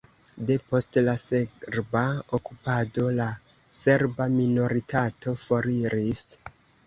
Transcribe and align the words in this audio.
Depost 0.49 0.97
la 1.07 1.13
serba 1.23 2.01
okupado 2.37 3.05
la 3.19 3.27
serba 3.81 4.29
minoritato 4.41 5.35
foriris. 5.45 6.27